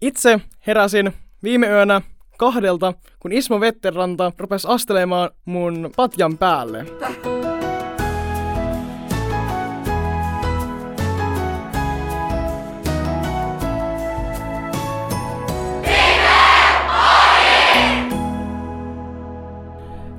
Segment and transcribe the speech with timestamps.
[0.00, 1.12] Itse heräsin
[1.42, 2.00] viime yönä
[2.38, 6.86] kahdelta, kun Ismo Vetteranta rupesi astelemaan mun patjan päälle.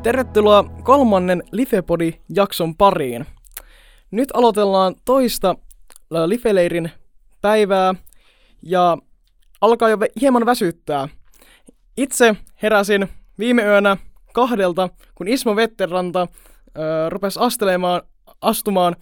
[0.03, 3.25] Tervetuloa kolmannen Lifepodi-jakson pariin.
[4.11, 5.55] Nyt aloitellaan toista
[6.25, 6.91] Lifeleirin
[7.41, 7.95] päivää
[8.61, 8.97] ja
[9.61, 11.07] alkaa jo hieman väsyttää.
[11.97, 13.07] Itse heräsin
[13.39, 13.97] viime yönä
[14.33, 16.27] kahdelta, kun Ismo Vetteranta
[16.77, 18.01] öö, rupesi astelemaan,
[18.41, 18.95] astumaan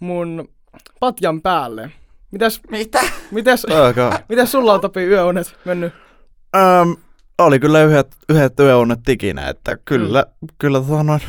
[0.00, 0.48] mun
[1.00, 1.90] patjan päälle.
[2.30, 3.00] Mitäs, Mitä?
[3.30, 3.66] mitäs,
[4.28, 5.92] mitäs sulla on Topi yöunet mennyt?
[6.56, 6.90] Ähm,
[7.38, 10.48] oli kyllä yhdet, yhdet yöunet ikinä, että kyllä, mm.
[10.58, 11.20] kyllä tota noin,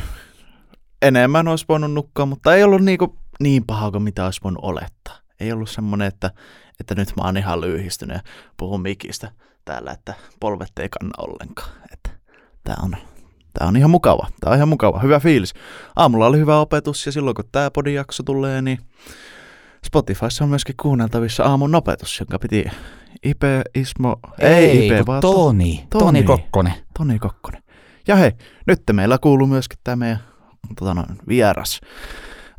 [1.02, 5.19] enemmän olisi voinut nukkua, mutta ei ollut niinku niin paha kuin mitä olisi voinut olettaa.
[5.40, 6.30] Ei ollut semmoinen, että,
[6.80, 8.20] että nyt mä oon ihan lyyhistynyt ja
[8.56, 9.30] puhun mikistä
[9.64, 11.70] täällä, että polvet ei kanna ollenkaan.
[11.92, 12.10] Että
[12.64, 12.96] tää on,
[13.58, 15.54] tää on ihan mukava, tää on ihan mukava, hyvä fiilis.
[15.96, 18.78] Aamulla oli hyvä opetus ja silloin kun tää podijakso tulee, niin
[19.86, 22.64] Spotifyssa on myöskin kuunneltavissa aamun opetus, jonka piti
[23.22, 25.86] Ipe, Ismo, ei, Ipe, kun vaan Toni.
[25.90, 26.04] Toni.
[26.04, 26.72] Toni Kokkonen.
[26.98, 27.62] Toni Kokkonen.
[28.08, 28.32] Ja hei,
[28.66, 30.20] nyt meillä kuuluu myöskin tämä meidän
[30.78, 31.80] tota noin, vieras.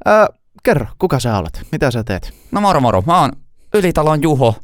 [0.05, 0.27] Ää,
[0.63, 1.67] kerro, kuka sä olet?
[1.71, 2.33] Mitä sä teet?
[2.51, 3.31] No moro moro, mä oon
[3.73, 4.55] Ylitalon Juho,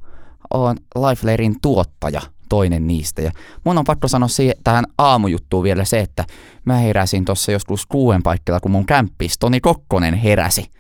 [0.53, 3.22] oon Lifelairin tuottaja, toinen niistä.
[3.22, 3.31] Ja
[3.64, 6.25] mun on pakko sanoa siihen, tähän aamujuttuun vielä se, että
[6.66, 10.72] mä heräsin tuossa joskus kuuden paikkeilla, kun mun kämppis Toni Kokkonen heräsi.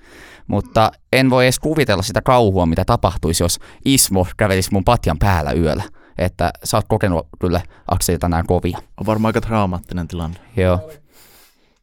[0.47, 5.51] Mutta en voi edes kuvitella sitä kauhua, mitä tapahtuisi, jos Ismo kävelisi mun patjan päällä
[5.51, 5.83] yöllä.
[6.17, 8.77] Että sä oot kokenut kyllä Akseli tänään kovia.
[8.97, 10.37] On varmaan aika traumaattinen tilanne.
[10.57, 10.91] Joo.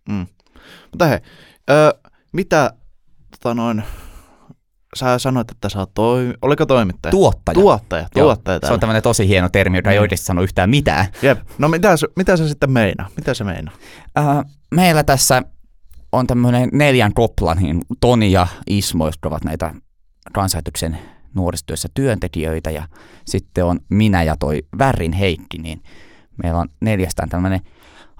[0.08, 0.26] Mm.
[0.90, 1.18] Mutta hei,
[1.68, 1.92] ää,
[2.32, 2.72] mitä
[3.44, 3.82] tota noin,
[4.96, 7.10] sä sanoit, että sä oot toi, oliko toimittaja?
[7.10, 7.54] Tuottaja.
[7.54, 10.02] Tuottaja, Joo, tuottaja Se on tämmöinen tosi hieno termi, joka ei Mm.
[10.02, 11.06] oikeasti sano yhtään mitään.
[11.22, 11.38] Jep.
[11.58, 13.08] No mitä, mitä se sitten meinaa?
[13.16, 13.74] Mitä se meinaa?
[14.18, 15.42] Äh, meillä tässä
[16.12, 19.74] on tämmöinen neljän kopla, niin Toni ja Ismo, jotka ovat näitä
[20.32, 20.98] kansanäytöksen
[21.34, 22.88] nuorisotyössä työntekijöitä, ja
[23.24, 25.82] sitten on minä ja toi Värrin Heikki, niin
[26.42, 27.60] meillä on neljästään tämmöinen,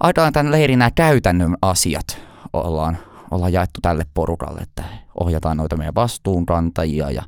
[0.01, 2.19] aika tämän leirin nämä käytännön asiat
[2.53, 2.99] ollaan,
[3.31, 4.85] ollaan jaettu tälle porukalle, että
[5.21, 7.23] ohjataan noita meidän vastuunkantajia ja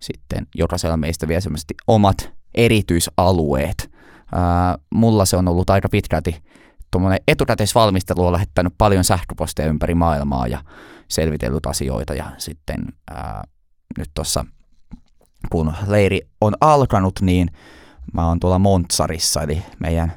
[0.00, 3.90] sitten jokaisella meistä vielä semmoisesti omat erityisalueet.
[4.34, 6.42] Ää, mulla se on ollut aika pitkälti
[6.90, 10.64] tuommoinen etukäteisvalmistelu on lähettänyt paljon sähköposteja ympäri maailmaa ja
[11.08, 13.44] selvitellyt asioita ja sitten ää,
[13.98, 14.44] nyt tuossa
[15.50, 17.50] kun leiri on alkanut, niin
[18.12, 20.12] mä oon tuolla Montsarissa, eli meidän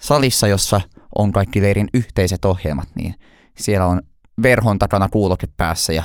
[0.00, 0.80] salissa, jossa
[1.18, 3.14] on kaikki leirin yhteiset ohjelmat, niin
[3.58, 4.02] siellä on
[4.42, 6.02] verhon takana kuuloke päässä ja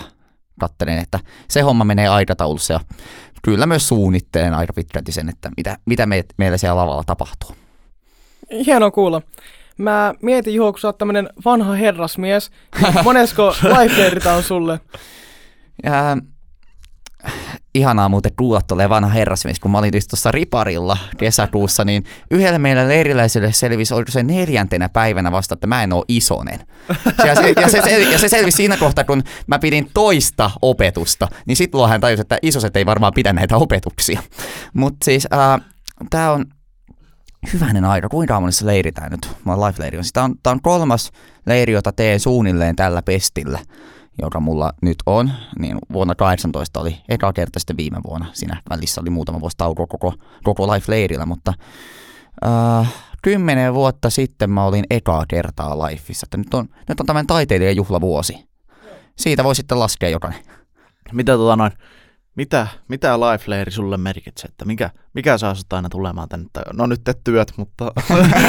[0.59, 2.79] katselen, että se homma menee aikataulussa ja
[3.41, 7.55] kyllä myös suunnittelen aika pitkälti sen, että mitä, mitä me, meillä siellä lavalla tapahtuu.
[8.65, 9.21] Hienoa kuulla.
[9.77, 14.79] Mä mietin Juho, kun sä oot tämmönen vanha herrasmies, niin monesko lifeleirit on sulle?
[15.83, 16.17] Ja,
[17.75, 22.87] ihanaa muuten kuulla tulee vanha herrasmies, kun mä olin tuossa Riparilla kesäkuussa, niin yhdelle meidän
[22.87, 26.59] leiriläiselle selvisi, oliko se neljäntenä päivänä vasta, että mä en oo isonen.
[27.25, 31.27] Ja se, ja se, sel, ja se selvisi siinä kohtaa, kun mä pidin toista opetusta,
[31.45, 34.23] niin sit hän tajusi, että isoset ei varmaan pidä näitä opetuksia.
[34.73, 35.61] Mutta siis äh,
[36.09, 36.45] tää on
[37.53, 40.03] hyvänen aika, kuinka monessa leiri tää nyt, mä life-leiri on.
[40.13, 41.11] Tää on, tää on kolmas
[41.45, 43.59] leiri, jota teen suunnilleen tällä pestillä
[44.21, 48.25] joka mulla nyt on, niin vuonna 18 oli eka kerta sitten viime vuonna.
[48.33, 50.13] Siinä välissä oli muutama vuosi tauko koko,
[50.43, 51.53] koko Life Leirillä, mutta
[52.45, 56.25] äh, kymmenen vuotta sitten mä olin ekaa kertaa Lifeissa.
[56.25, 58.49] Että nyt on, nyt on tämmöinen taiteilijan juhlavuosi.
[59.17, 60.41] Siitä voi sitten laskea jokainen.
[61.11, 61.71] Mitä tota noin,
[62.35, 66.47] mitä, mitä life sulle merkitsee, että mikä, mikä saa sut aina tulemaan tänne?
[66.73, 67.91] No nyt et työt, mutta,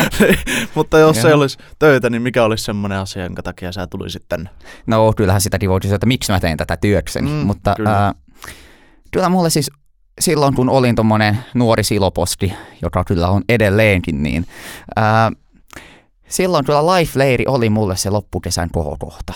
[0.75, 4.51] mutta jos ei olisi töitä, niin mikä olisi semmoinen asia, jonka takia sä tulisit tänne?
[4.87, 8.07] No kyllähän sitäkin voi kysyä, että miksi mä teen tätä työkseni, Mm, mutta kyllä.
[8.07, 8.15] Äh,
[9.11, 9.71] kyllä mulle siis
[10.21, 14.47] silloin kun olin tommonen nuori siloposti, joka kyllä on edelleenkin, niin
[14.99, 15.31] äh,
[16.29, 19.33] silloin kyllä Life-leiri oli mulle se loppukesän kohokohta.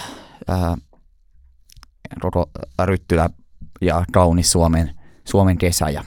[0.50, 0.75] Äh,
[2.20, 2.50] koko
[2.84, 3.31] Ryttylä
[3.81, 4.90] ja kaunis Suomen,
[5.25, 6.05] Suomen kesä ja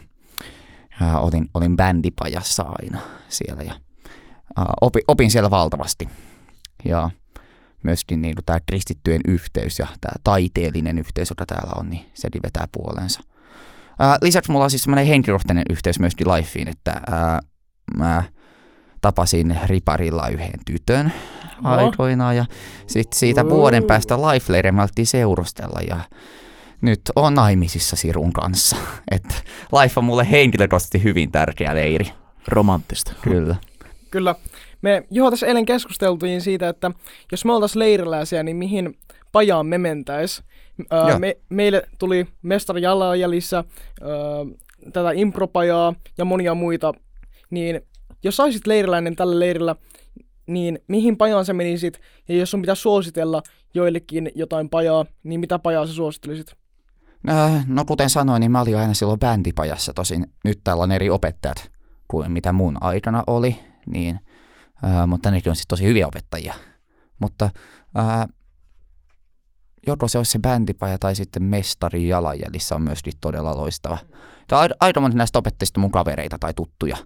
[1.02, 3.00] äh, olin, olin bändipajassa aina
[3.30, 3.74] siellä ja
[4.60, 6.10] äh, opin, opin siellä valtavasti.
[6.86, 7.10] Ja
[7.84, 12.68] myöskin niin tämä kristittyjen yhteys ja tämä taiteellinen yhteys, joka täällä on, niin sekin vetää
[12.72, 13.22] puoleensa.
[14.00, 17.40] Ää, lisäksi mulla on siis semmoinen henkilökohtainen yhteys myöskin Lifeen, että ää,
[17.98, 18.24] mä
[19.02, 21.14] tapasin Riparilla yhden tytön
[21.64, 22.46] aikoinaan ja
[22.88, 26.00] sitten siitä vuoden päästä Life me alettiin seurustella ja
[26.82, 28.76] nyt on naimisissa Sirun kanssa.
[29.12, 29.36] Että
[29.82, 32.12] life on mulle henkilökohtaisesti hyvin tärkeä leiri.
[32.48, 33.14] Romanttista.
[33.22, 33.56] Kyllä.
[34.12, 34.36] Kyllä.
[34.82, 36.92] Me Juho tässä eilen keskusteltiin siitä, että
[37.32, 38.98] jos me oltaisiin leiriläisiä, niin mihin
[39.32, 40.44] pajaan me mentäis.
[40.94, 43.64] Öö, me, meille tuli mestari Jalanjäljissä
[44.02, 44.10] öö,
[44.94, 46.94] tätä impropajaa ja monia muita.
[47.50, 47.82] Niin
[48.24, 49.76] jos saisit leiriläinen tällä leirillä,
[50.48, 52.00] niin mihin pajaan sä menisit?
[52.28, 53.44] Ja jos sun pitäisi suositella
[53.74, 56.56] joillekin jotain pajaa, niin mitä pajaa sä suosittelisit?
[57.68, 61.72] No kuten sanoin, niin mä olin aina silloin bändipajassa, tosin nyt täällä on eri opettajat
[62.08, 64.20] kuin mitä mun aikana oli, niin,
[64.84, 66.54] ää, mutta nekin on sitten tosi hyviä opettajia.
[67.20, 67.50] Mutta
[67.96, 68.28] ää,
[69.88, 73.98] joko se olisi se bändipaja tai sitten mestari jalanjäljissä on myöskin todella loistava.
[74.48, 76.98] Tai aika moni näistä opettajista mun kavereita tai tuttuja,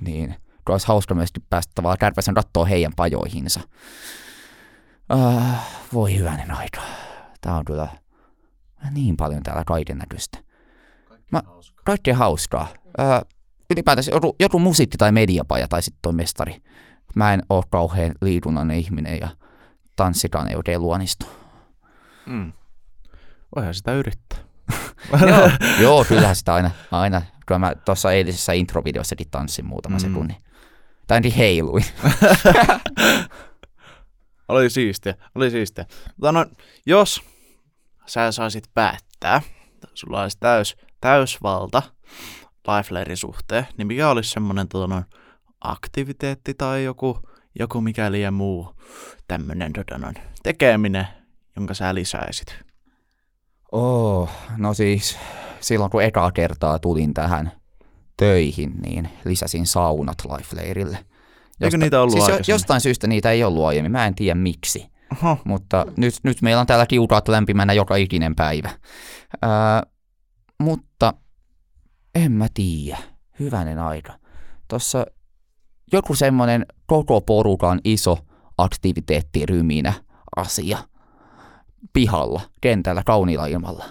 [0.00, 0.34] niin
[0.68, 3.60] olisi hauska myöskin päästä tavallaan kärpäsen rattoa heidän pajoihinsa.
[5.12, 6.80] Äh, voi hyvänen aika.
[7.40, 7.88] Tää on kyllä
[8.90, 10.38] niin paljon täällä kaiken näköistä.
[11.32, 11.42] Mä,
[11.84, 12.68] kaikkea hauskaa.
[13.00, 13.20] Äh,
[13.70, 16.62] ylipäätänsä joku, joku musiikki- tai mediapaja tai sitten toi mestari.
[17.14, 19.28] Mä en oo kauhean liikunnainen ihminen ja
[19.96, 21.26] tanssikaan ei oikein luonnistu.
[22.26, 22.52] Mm.
[23.56, 24.38] Voihan sitä yrittää.
[25.28, 25.50] joo,
[25.80, 27.22] joo, kyllähän sitä aina, aina.
[27.46, 30.00] Kyllä mä tuossa eilisessä introvideossakin tanssin muutama mm.
[30.00, 30.36] sekunnin.
[31.06, 31.84] Tai niin heiluin.
[34.48, 35.86] oli siistiä, oli siistiä.
[36.16, 36.46] Mutta no,
[36.86, 37.22] jos
[38.06, 39.42] sä saisit päättää,
[39.94, 41.82] sulla olisi täys, täysvalta
[42.68, 45.02] Lifelairin suhteen, niin mikä olisi semmoinen tota,
[45.60, 47.18] aktiviteetti tai joku,
[47.58, 48.74] joku mikäli ja muu
[49.28, 50.12] tämmöinen tota,
[50.42, 51.06] tekeminen,
[51.56, 52.56] jonka sä lisäisit?
[53.72, 55.18] Oh, no siis
[55.60, 57.52] silloin kun eka kertaa tulin tähän
[58.16, 60.98] töihin, niin lisäsin saunat Lifeleirille.
[61.60, 64.93] Eikö niitä ollut siis Jostain syystä niitä ei ollut aiemmin, mä en tiedä miksi.
[65.14, 65.36] Aha.
[65.44, 68.70] Mutta nyt, nyt meillä on täällä kiukaat lämpimänä joka ikinen päivä.
[69.42, 69.82] Ää,
[70.60, 71.14] mutta
[72.14, 72.98] en mä tiedä.
[73.40, 74.12] Hyvänen aika.
[74.68, 75.06] Tuossa
[75.92, 78.18] joku semmoinen koko porukan iso
[78.58, 79.92] aktiviteettiryminä
[80.36, 80.78] asia
[81.92, 83.84] pihalla, kentällä, kauniilla ilmalla.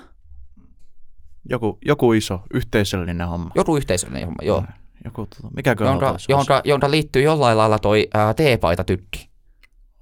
[1.50, 3.52] Joku, joku iso yhteisöllinen homma.
[3.56, 4.64] Joku yhteisöllinen homma, joo.
[5.06, 9.33] Joku, tota, mikä jonka, jonka, jonka liittyy jollain lailla toi ää, teepaita tykki.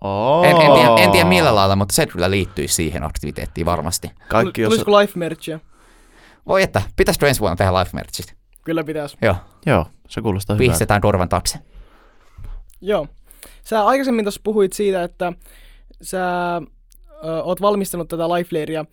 [0.02, 0.46] Oh.
[0.46, 4.12] En, en, tiedä, en tiedä millä lailla, mutta se kyllä liittyy siihen aktiviteettiin varmasti.
[4.30, 4.70] Kaikki, jos...
[4.70, 5.60] Tulisiko life merchia?
[6.48, 8.34] Voi että, pitäisikö ensi vuonna tehdä life merchistä?
[8.64, 9.18] Kyllä pitäisi.
[9.22, 9.36] Joo.
[9.66, 10.72] Joo, se kuulostaa hyvältä.
[10.72, 11.60] Pistetään korvan taakse.
[12.82, 13.08] Joo.
[13.64, 15.34] Sä aikaisemmin tuossa puhuit siitä, että
[16.02, 18.86] sä ö, oot valmistanut tätä Lifelairia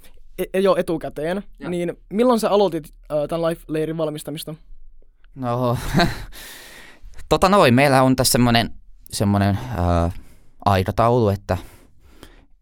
[0.54, 1.70] e- jo etukäteen, ja.
[1.70, 4.54] niin milloin sä aloitit ö, tämän Lifelairin valmistamista?
[5.34, 5.78] No,
[7.28, 8.70] tota noin, meillä on tässä semmoinen
[9.10, 10.14] semmoinen äh,
[10.68, 11.56] aikataulu, että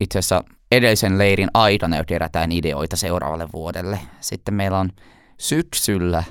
[0.00, 4.00] itse asiassa edellisen leirin aikana jo kerätään ideoita seuraavalle vuodelle.
[4.20, 4.90] Sitten meillä on
[5.38, 6.24] syksyllä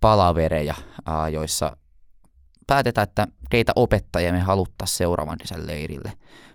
[0.00, 0.74] palavereja,
[1.32, 1.76] joissa
[2.66, 6.12] päätetään, että keitä opettajia me haluttaisiin seuraavan kesän leirille.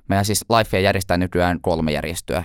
[0.09, 2.43] Meillä siis Lifea järjestää nykyään kolme järjestöä.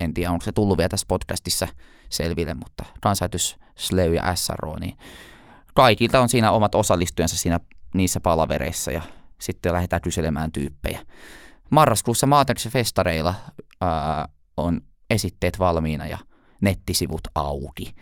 [0.00, 1.68] En tiedä, onko se tullut vielä tässä podcastissa
[2.08, 4.96] selville, mutta kansanäytys, Sleu ja SRO, niin
[5.74, 7.60] kaikilta on siinä omat osallistujansa siinä
[7.94, 9.02] niissä palavereissa ja
[9.44, 11.00] sitten lähdetään kyselemään tyyppejä.
[11.70, 13.34] Marraskuussa Maatrixin festareilla
[13.80, 14.80] ää, on
[15.10, 16.18] esitteet valmiina ja
[16.60, 17.94] nettisivut auki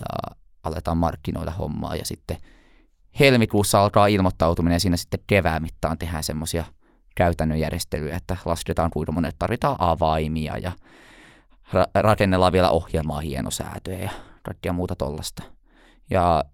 [0.00, 2.36] ja aletaan markkinoida hommaa ja sitten
[3.20, 6.64] helmikuussa alkaa ilmoittautuminen ja siinä sitten kevään mittaan tehdään semmoisia
[7.14, 10.72] käytännön järjestelyjä, että lasketaan kuinka monet tarvitaan avaimia ja
[11.74, 14.10] ra- rakennellaan vielä ohjelmaa hienosäätöjä ja
[14.42, 15.42] kaikkea muuta tollasta.
[16.10, 16.44] Ja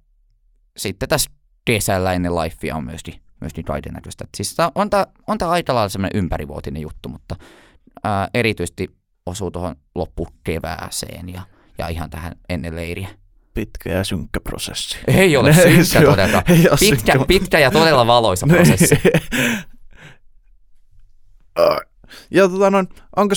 [0.76, 1.30] sitten tässä
[1.64, 4.24] kesällä ennen lifea on myöskin, myöskin kaiken näköistä.
[4.36, 7.36] Siis on tämä on tää aika lailla semmoinen ympärivuotinen juttu, mutta
[8.04, 8.88] ää, erityisesti
[9.26, 11.42] osuu tuohon loppukevääseen ja,
[11.78, 13.08] ja ihan tähän ennen leiriä.
[13.54, 14.98] Pitkä ja synkkä prosessi.
[15.06, 15.52] Ei ole
[15.84, 16.42] synkkä todella.
[16.80, 18.98] Pitkä, pitkä ja todella valoisa prosessi.
[22.30, 23.34] ja tota noin, onko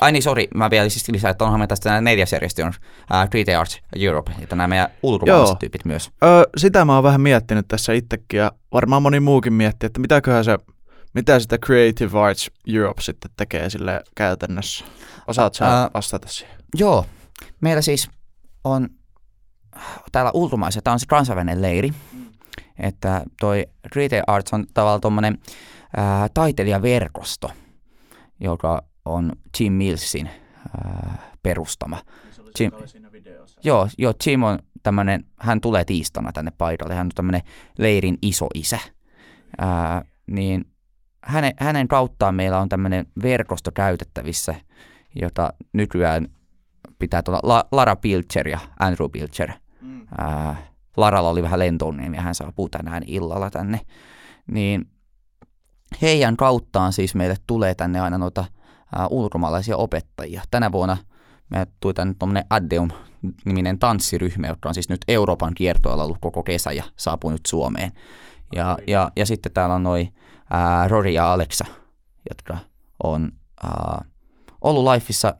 [0.00, 3.16] Ai niin, sori, mä vielä siis lisään, että onhan me tästä neljäs järjestö on uh,
[3.16, 6.10] 3D Arts Europe, että nämä meidän ulkomaalaiset tyypit myös.
[6.24, 10.44] Öö, sitä mä oon vähän miettinyt tässä itsekin ja varmaan moni muukin miettii, että mitäköhän
[10.44, 10.58] se,
[11.14, 14.84] mitä sitä Creative Arts Europe sitten tekee sille käytännössä.
[15.26, 16.56] Osaat sä uh, vastata siihen?
[16.74, 17.06] Joo,
[17.60, 18.10] meillä siis
[18.64, 18.88] on
[20.12, 21.92] täällä ulkomaissa, tämä on se kansainvälinen leiri,
[22.78, 25.38] että toi Creative Arts on tavallaan tuommoinen
[26.34, 27.50] taiteilijaverkosto,
[28.40, 28.82] joka
[29.14, 32.02] on Jim Millsin äh, perustama.
[32.60, 32.72] Jim,
[33.64, 37.42] joo, joo, Jim on tämmöinen, hän tulee tiistana tänne paikalle, hän on tämmöinen
[37.78, 38.78] leirin isoisä.
[39.62, 40.64] Äh, niin
[41.24, 44.54] hänen, hänen kauttaan meillä on tämmöinen verkosto käytettävissä,
[45.20, 46.28] jota nykyään
[46.98, 49.52] pitää tuolla La- Lara Pilcher ja Andrew Pilcher.
[49.80, 50.06] Mm.
[50.18, 50.56] Ää,
[50.96, 53.80] Laralla oli vähän lentoonneen ja hän saapuu tänään illalla tänne.
[54.46, 54.90] Niin
[56.02, 58.59] heidän kauttaan siis meille tulee tänne aina noita ää,
[59.10, 60.42] ulkomaalaisia opettajia.
[60.50, 60.96] Tänä vuonna
[61.50, 66.72] me tuli tänne tuommoinen Addeum-niminen tanssiryhmä, joka on siis nyt Euroopan kiertoilla ollut koko kesä
[66.72, 67.92] ja saapuu nyt Suomeen.
[68.54, 70.14] Ja, ja, ja sitten täällä on noin
[70.88, 71.64] Rory ja Alexa,
[72.30, 72.58] jotka
[73.02, 73.32] on
[73.62, 74.04] ää,
[74.60, 75.34] ollut Lifeissa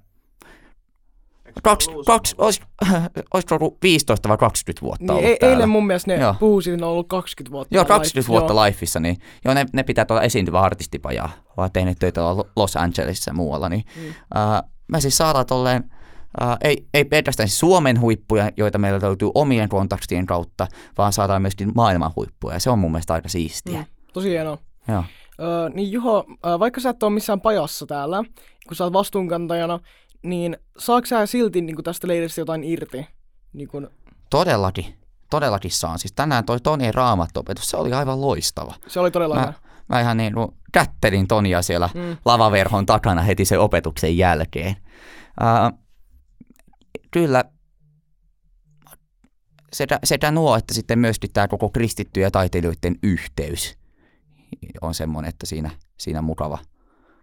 [1.62, 2.60] Kaksi, kaksi, olis,
[3.34, 6.86] olisiko ollut 15 vai 20 vuotta niin, ollut e- Eilen mun mielestä ne puhuu siitä,
[6.86, 7.74] on ollut 20 vuotta.
[7.74, 8.64] Joo, 20 life, vuotta joo.
[8.64, 11.32] Lifeissa, niin joo, ne, ne pitää tuolla esiintyvä artistipajaa.
[11.56, 12.20] Olen tehnyt töitä
[12.56, 13.68] Los Angelesissa ja muualla.
[13.68, 14.08] Niin, mm.
[14.08, 15.84] uh, mä siis saadaan tolleen,
[16.40, 20.66] uh, ei, ei pelkästään siis Suomen huippuja, joita meillä löytyy omien kontaktien kautta,
[20.98, 22.54] vaan saadaan myöskin maailman huippuja.
[22.54, 23.78] Ja se on mun mielestä aika siistiä.
[23.78, 24.58] Mm, tosi hienoa.
[24.88, 25.04] Joo.
[25.40, 26.24] Öö, niin Juho,
[26.58, 28.24] vaikka sä et ole missään pajassa täällä,
[28.68, 29.80] kun sä oot vastuunkantajana,
[30.22, 33.06] niin saako sä silti niin kuin tästä leiristä jotain irti?
[33.52, 33.88] Niin kuin...
[34.30, 34.94] Todellakin.
[35.30, 35.98] Todellakin saan.
[35.98, 38.74] Siis tänään toi Toni raamattopetus, se oli aivan loistava.
[38.86, 39.52] Se oli todella mä, hyvä.
[39.88, 42.16] Mä ihan niin kuin kättelin Tonia siellä mm.
[42.24, 44.76] lavaverhon takana heti sen opetuksen jälkeen.
[45.40, 45.78] Uh,
[47.10, 47.44] kyllä
[49.72, 53.80] sekä, sekä nuo, että sitten myöskin tämä koko kristittyjä taiteilijoiden yhteys
[54.80, 56.58] on semmoinen, että siinä, siinä mukava,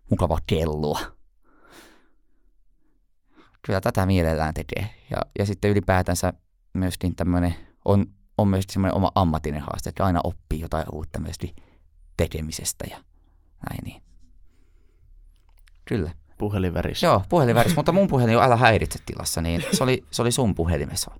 [0.09, 0.99] mukava kellua
[3.67, 4.89] kyllä tätä mielellään tekee.
[5.12, 6.33] Ja, ja sitten ylipäätänsä
[6.74, 7.55] myöskin tämmöinen
[7.86, 8.05] on,
[8.38, 11.55] on myöskin semmoinen oma ammatinen haaste, että aina oppii jotain uutta myöskin
[12.17, 12.97] tekemisestä ja
[13.69, 14.01] näin niin.
[15.86, 16.12] Kyllä.
[16.38, 17.07] Puhelin värissä.
[17.07, 20.31] Joo, puhelin värissä, mutta mun puhelin on älä häiritse tilassa, niin se oli, se oli
[20.31, 21.12] sun puhelimessa.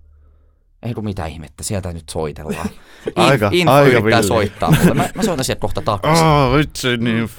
[0.84, 2.70] Ei kun mitä ihmettä, sieltä nyt soitellaan.
[3.16, 4.28] Aika, info aika yrittää villi.
[4.28, 4.94] soittaa mulle.
[4.94, 6.26] Mä, mä soitan sieltä kohta takaisin.
[6.26, 7.30] Oh, vitsi, niin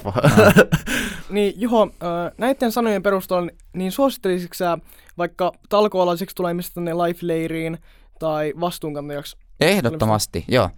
[1.29, 4.77] Niin Juho, äh, näiden sanojen perusteella, niin suosittelisitko sä
[5.17, 7.77] vaikka talkoalaiseksi tulemista tänne life-leiriin
[8.19, 9.37] tai vastuunkantajaksi?
[9.59, 10.69] Ehdottomasti, joo.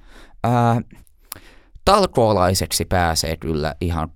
[0.46, 0.78] Äh,
[1.86, 4.10] talkoolaiseksi pääsee kyllä ihan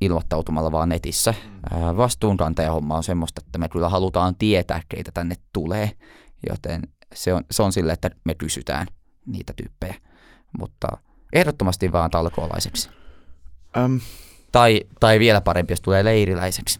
[0.00, 1.34] ilmoittautumalla vaan netissä.
[1.72, 5.90] Äh, vastuunkantajahomma on semmoista, että me kyllä halutaan tietää, keitä tänne tulee,
[6.50, 6.82] joten
[7.14, 8.86] se on, se on sille, että me kysytään
[9.26, 9.94] niitä tyyppejä.
[10.58, 10.88] Mutta
[11.32, 12.90] ehdottomasti vaan talkoolaiseksi.
[13.84, 14.00] Um,
[14.52, 16.78] tai, tai vielä parempi, jos tulee leiriläiseksi.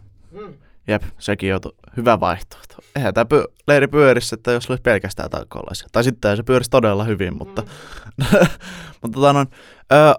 [0.89, 1.61] Jep, sekin on
[1.97, 2.77] hyvä vaihtoehto.
[2.97, 5.89] Eihän tämä py- leiri pyörisi, että jos olisi pelkästään talkoolaisia.
[5.93, 7.69] Tai sitten se pyörisi todella hyvin, mutta, mm.
[9.03, 9.47] mutta tota noin,
[9.93, 10.15] ö,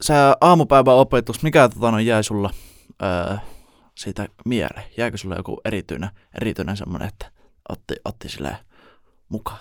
[0.00, 2.50] se aamupäivän opetus, mikä tota noin, jäi sulla
[3.02, 3.36] ö,
[3.94, 4.84] siitä mieleen?
[4.96, 6.10] Jääkö sulla joku erityinen,
[6.40, 7.30] erityinen semmoinen, että
[7.68, 8.56] otti, otti silleen
[9.32, 9.58] mukaan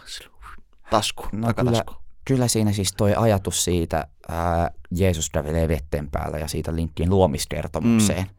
[0.90, 1.94] tasku, No takatasku?
[1.94, 7.10] kyllä, kyllä siinä siis toi ajatus siitä, ää, Jeesus kävelee vetten päällä ja siitä linkkiin
[7.10, 8.34] luomiskertomukseen, mm.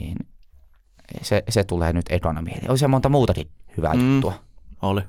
[0.00, 0.16] niin
[1.22, 2.70] se, se tulee nyt ekana mieleen.
[2.70, 4.12] Olisi monta muutakin hyvää Mm.
[4.14, 4.32] juttua.
[4.82, 5.02] Oli.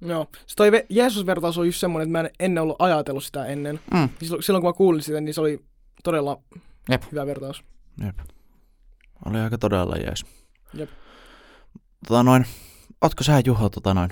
[0.00, 0.26] Joo.
[0.46, 3.80] Se toi ve- Jeesus-vertaus on just semmoinen, että mä en ennen ollut ajatellut sitä ennen.
[3.94, 4.08] Mm.
[4.22, 5.64] Silloin, silloin kun mä kuulin sitä, niin se oli
[6.04, 6.38] todella
[6.90, 7.02] Jep.
[7.12, 7.64] hyvä vertaus.
[8.04, 8.18] Jep.
[9.24, 10.24] Oli aika todella jees.
[10.74, 10.90] Jep.
[12.08, 12.46] Tota noin,
[13.02, 14.10] ootko sä Juho, tota noin,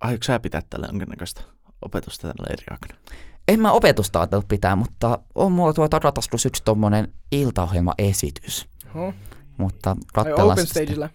[0.00, 1.40] aiotko sä pitää tällä jonkinnäköistä
[1.82, 3.00] opetusta tällä eri aikana?
[3.48, 8.68] En mä opetusta ajatellut pitää, mutta on mulla tuo takataskussa yksi tommonen iltaohjelmaesitys.
[8.94, 9.14] Oho.
[9.58, 11.08] Mutta katsellaan open stagella.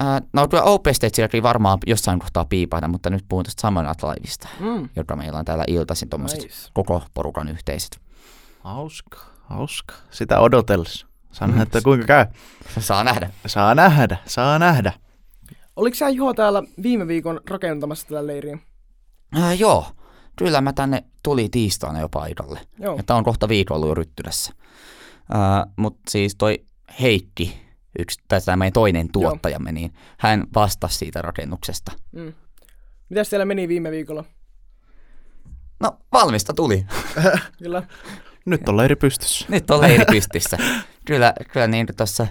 [0.00, 4.02] Ää, no kyllä Open Stagellakin varmaan jossain kohtaa piipaita, mutta nyt puhun tästä Summer Night
[4.02, 4.88] Liveista, Mm.
[4.96, 6.70] joka meillä on täällä iltaisin tuommoiset Nice.
[6.72, 8.00] koko porukan yhteiset.
[8.60, 9.94] Hauska, hauska.
[10.10, 11.06] Sitä odotellessa.
[11.32, 12.26] Saa nähdä, että kuinka käy.
[12.78, 13.30] Saa nähdä.
[13.46, 14.92] Saa nähdä, saa nähdä.
[15.80, 18.58] Oliko sä Juho täällä viime viikon rakentamassa tätä leiriä?
[19.32, 19.86] Ää, joo,
[20.36, 22.60] kyllä mä tänne tuli tiistaina jo paikalle.
[22.78, 22.96] Joo.
[22.98, 24.52] Että on kohta viikon ollut jo ryttylässä.
[25.76, 26.64] Mutta siis toi
[27.00, 27.60] Heikki,
[27.98, 31.92] yksi, tai tämä meidän toinen tuottajamme, niin hän vastasi siitä rakennuksesta.
[32.12, 32.32] Mm.
[33.08, 34.24] Mitäs teillä meni viime viikolla?
[35.80, 36.86] No, valmista tuli.
[37.62, 37.82] Kyllä.
[38.46, 39.46] Nyt on leiri pystyssä.
[39.48, 40.58] Nyt on leiri pystissä.
[41.06, 42.26] kyllä, kyllä niin tuossa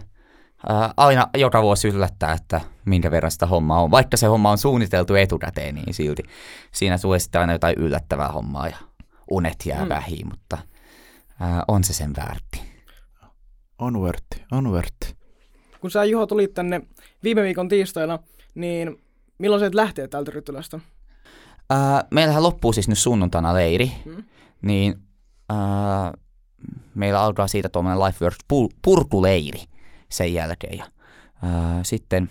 [0.70, 3.92] ää, aina joka vuosi yllättää, että minkä verran sitä hommaa on.
[3.92, 6.24] Vaikka se homma on suunniteltu etukäteen, niin silti
[6.72, 8.78] siinä tulee sitten aina jotain yllättävää hommaa ja
[9.32, 9.89] unet jää Mm.
[9.89, 10.58] vähiin, mutta
[11.39, 12.62] ää, on se sen väärti.
[13.80, 15.16] On vörtti, on vörtti.
[15.82, 16.82] Kun sä Juho tulit tänne
[17.24, 18.20] viime viikon tiistaina,
[18.56, 19.01] niin
[19.38, 20.80] milloin sä et lähteä täältä Ryttylästä?
[21.70, 24.24] Ää, meillähän loppuu siis nyt sunnuntaina leiri, Mm.
[24.62, 24.96] niin
[25.50, 26.13] ää,
[26.96, 29.63] meillä alkaa siitä tuommoinen LifeWorks pur- purkuleiri
[30.12, 30.78] sen jälkeen.
[30.78, 30.86] Ja,
[31.44, 32.30] ää, sitten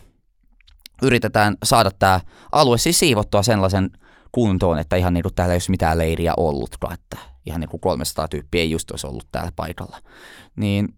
[1.03, 2.21] yritetään saada tämä
[2.53, 3.91] alue siis siivottua sellaisen
[4.33, 7.81] kuntoon, että ihan niin kuin täällä ei olisi mitään leiriä ollutkaan, että ihan niin kuin
[7.81, 9.99] 300 tyyppiä ei just olisi ollut täällä paikalla.
[10.57, 10.89] Niin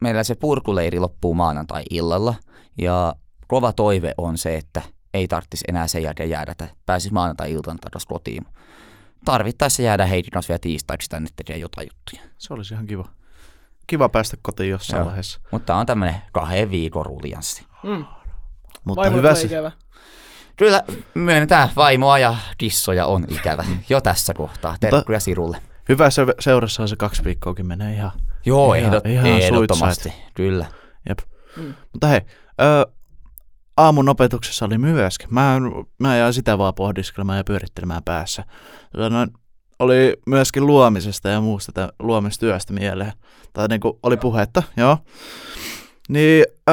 [0.00, 2.34] meillä se purkuleiri loppuu maanantai-illalla
[2.78, 3.14] ja
[3.46, 4.82] kova toive on se, että
[5.14, 8.46] ei tarvitsisi enää sen jälkeen jäädä, että pääsisi maanantai-iltana takaisin kotiin.
[9.24, 12.30] Tarvittaessa jäädä heidin kanssa vielä tiistaiksi tänne tekemään jotain juttuja.
[12.38, 13.19] Se olisi ihan kiva.
[13.90, 15.06] Kiva päästä kotiin jossain Joo.
[15.06, 15.40] vaiheessa.
[15.50, 17.66] Mutta on tämmöinen kahden viikon ruljanssi.
[17.82, 18.04] Mm.
[18.84, 19.72] Mutta Vaimolle hyvä se, ikävä.
[20.56, 20.82] Kyllä
[21.14, 24.76] myönnetään, vaimoa ja kissoja on ikävä jo tässä kohtaa.
[24.80, 25.62] Terkkuja Sirulle.
[25.88, 28.10] hyvä se, seurassa on se kaksi viikkoakin menee ihan.
[28.46, 30.12] Joo, Ihan- ehdot, ihan ehdottomasti.
[30.34, 30.66] Kyllä.
[31.08, 31.18] Jep.
[31.56, 31.74] Mm.
[31.92, 32.20] Mutta hei,
[32.60, 32.92] ö,
[33.76, 35.34] aamun opetuksessa oli myöskin.
[35.34, 35.56] Mä,
[35.98, 38.44] mä jäin sitä vaan pohdiskelemaan ja pyörittelemään päässä.
[39.10, 39.30] Noin,
[39.80, 43.12] oli myöskin luomisesta ja muusta tä- luomistyöstä mieleen.
[43.52, 44.98] Tai niinku oli puhetta, joo.
[46.08, 46.72] Niin ö,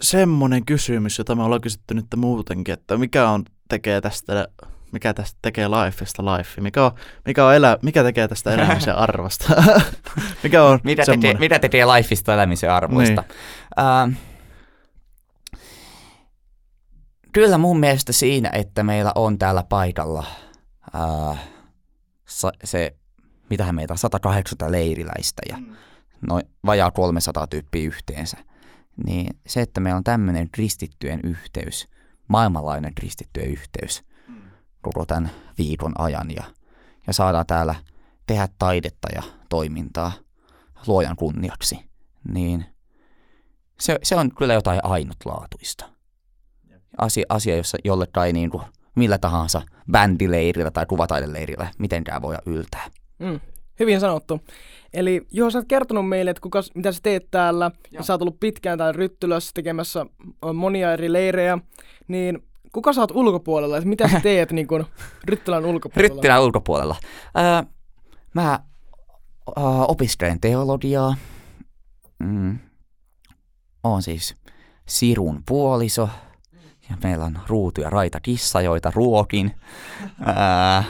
[0.00, 4.48] semmonen kysymys, jota me ollaan kysytty nyt muutenkin, että mikä on tekee tästä
[4.92, 6.92] mikä tästä tekee lifeista life, mikä, on,
[7.26, 9.62] mikä, on elä, mikä tekee tästä elämisen arvosta,
[10.42, 11.28] mikä on Mitä semmoinen.
[11.30, 13.24] tekee, mitä tekee lifeista elämisen arvoista?
[13.26, 14.16] Niin.
[17.32, 20.24] kyllä mun mielestä siinä, että meillä on täällä paikalla
[20.92, 21.36] ää,
[22.40, 22.96] sa, se,
[23.50, 25.58] mitähän meitä on, 180 leiriläistä ja
[26.28, 28.36] noin vajaa 300 tyyppiä yhteensä.
[29.06, 31.88] Niin se, että meillä on tämmöinen kristittyjen yhteys,
[32.28, 34.04] maailmanlainen kristittyjen yhteys
[34.82, 36.44] koko tämän viikon ajan ja,
[37.06, 37.74] ja saadaan täällä
[38.26, 40.12] tehdä taidetta ja toimintaa
[40.86, 41.78] luojan kunniaksi,
[42.34, 42.66] niin
[43.80, 45.84] se, se on kyllä jotain ainutlaatuista.
[46.98, 48.62] Asia, asia jossa jollekaan ei niin kuin
[48.96, 52.86] millä tahansa bändileirillä tai kuvataideleirillä mitenkään voi yltää.
[53.18, 53.40] Mm.
[53.80, 54.40] Hyvin sanottu.
[54.92, 58.22] Eli Juho, sä oot kertonut meille, että kuka, mitä sä teet täällä, ja sä oot
[58.22, 60.06] ollut pitkään täällä Ryttylässä tekemässä
[60.54, 61.58] monia eri leirejä,
[62.08, 62.38] niin
[62.72, 64.86] kuka sä oot ulkopuolella, että mitä sä teet niin kun
[65.24, 66.14] Ryttylän ulkopuolella?
[66.14, 66.96] Ryttilän ulkopuolella.
[67.34, 67.64] Ää,
[68.34, 68.60] mä ää,
[69.88, 71.16] opiskelen teologiaa.
[72.18, 72.58] Mm.
[73.84, 74.34] Oon siis
[74.88, 76.08] Sirun puoliso.
[76.92, 79.54] Ja meillä on ruutu ja raita kissa, joita ruokin.
[80.24, 80.84] Ää,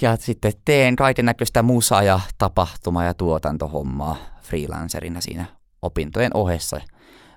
[0.00, 5.44] ja sitten teen kaiken näköistä musa- ja tapahtuma- ja tuotantohommaa freelancerina siinä
[5.82, 6.80] opintojen ohessa.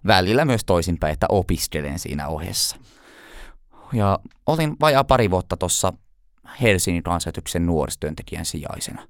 [0.08, 2.78] Välillä myös toisinpäin, että opiskelen siinä ohessa.
[3.94, 5.94] Ja olin vajaa pari vuotta tuossa
[6.62, 9.08] Helsingin kansanäytöksen nuorisotyöntekijän sijaisena.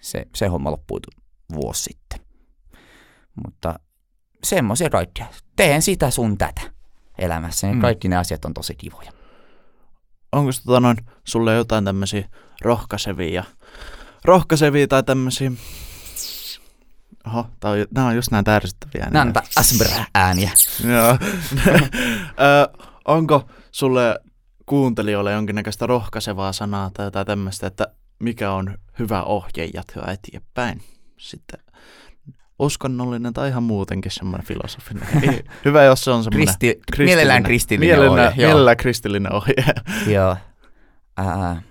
[0.00, 1.00] Se, se homma loppui
[1.54, 2.20] vuosi sitten.
[3.44, 3.78] Mutta
[4.44, 5.26] semmoisia kaikkia.
[5.56, 6.60] Teen sitä sun tätä
[7.18, 7.66] elämässä.
[7.66, 7.74] Mm.
[7.74, 7.80] Mm.
[7.80, 9.12] Kaikki ne asiat on tosi kivoja.
[10.32, 12.28] onko tota noin, sulle jotain tämmöisiä
[12.60, 13.44] rohkaisevia,
[14.24, 15.52] rohkaisevia tai tämmöisiä,
[17.26, 19.06] oho, tää on, nämä on just näin tärsyttäviä.
[19.10, 20.50] Nämä on näitä asbr-ääniä.
[20.84, 21.18] Joo.
[22.40, 24.20] Ö, onko sulle
[24.66, 27.86] kuuntelijoille jonkinnäköistä rohkaisevaa sanaa tai jotain tämmöistä, että
[28.18, 30.82] mikä on hyvä ohje jatkaa eteenpäin?
[31.16, 31.60] Sitten
[32.58, 35.08] uskonnollinen tai ihan muutenkin semmoinen filosofinen.
[35.22, 38.46] Ei, hyvä, jos se on semmoinen Kristi, mielellään kristillinen Mielellään, ohje.
[38.46, 39.54] Mielellään kristillinen ohje.
[40.14, 40.36] Joo.
[41.16, 41.62] Ää,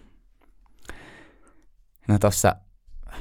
[2.07, 2.55] no tossa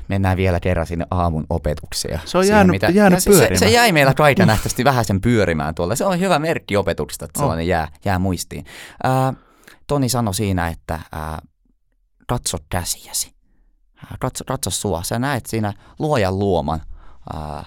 [0.09, 2.21] mennään vielä kerran sinne aamun opetukseen.
[2.25, 5.75] Se on jäänyt- jäänyt No se, se, se jäi meillä kaiken nähtävästi vähän sen pyörimään
[5.75, 5.97] tuolla.
[5.97, 7.43] Se on hyvä merkki opetuksesta, että On.
[7.43, 8.65] sellainen jää, jää muistiin.
[9.03, 9.33] Ää,
[9.87, 11.39] Toni sanoi siinä, että ää,
[12.27, 13.35] katso käsiäsi.
[14.21, 15.03] Katso, katso sua.
[15.03, 16.81] Sä näet siinä luojan luoman
[17.35, 17.65] ää,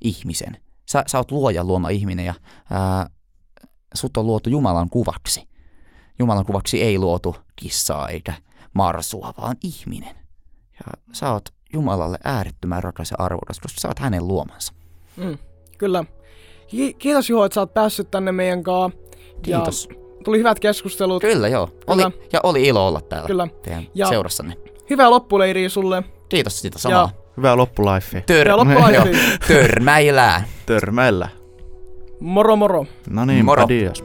[0.00, 0.56] ihmisen.
[0.86, 2.34] Sä, sä oot luojan luoma ihminen ja
[2.70, 3.06] ää,
[3.94, 5.48] sut on luotu Jumalan kuvaksi.
[6.18, 8.34] Jumalan kuvaksi ei luotu kissaa eikä
[8.74, 10.16] marsua, vaan ihminen.
[10.72, 14.72] Ja sä oot Jumalalle äärettömän rakas ja arvokas, koska sä oot hänen luomansa.
[15.16, 15.38] Mm,
[15.78, 16.04] kyllä.
[16.68, 18.90] Ki- kiitos Juho, että sä oot päässyt tänne meidän kaa.
[19.42, 19.88] Kiitos.
[19.90, 21.20] Ja tuli hyvät keskustelut.
[21.22, 21.70] Kyllä joo.
[21.86, 22.24] Oli, Kyllä.
[22.32, 23.48] ja oli ilo olla täällä Kyllä.
[23.62, 24.56] teidän Ja- seurassanne.
[24.90, 26.02] Hyvää loppuleiriä sulle.
[26.28, 27.10] Kiitos siitä samaa.
[27.36, 28.20] Hyvää loppulifea.
[28.20, 28.94] Tör-.
[28.94, 29.06] Joo.
[29.48, 30.42] Törmäillään.
[30.66, 31.28] Törmäillä.
[32.20, 32.86] Moro moro.
[33.10, 33.62] No niin, Moro.
[33.64, 34.04] adios.